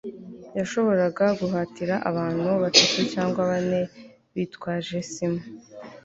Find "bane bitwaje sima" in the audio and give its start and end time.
3.49-5.41